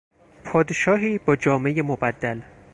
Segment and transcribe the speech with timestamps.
[0.45, 2.41] پادشاهی با جامهی مبدل